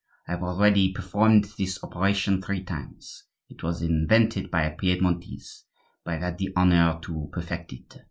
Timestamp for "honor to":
6.55-7.29